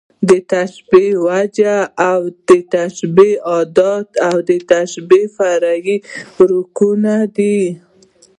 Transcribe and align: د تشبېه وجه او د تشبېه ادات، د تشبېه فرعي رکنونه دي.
د 0.29 0.31
تشبېه 0.51 1.11
وجه 1.27 1.75
او 2.09 2.19
د 2.49 2.51
تشبېه 2.73 3.35
ادات، 3.59 4.07
د 4.47 4.49
تشبېه 4.71 5.25
فرعي 5.35 5.95
رکنونه 6.49 7.15
دي. 7.35 7.59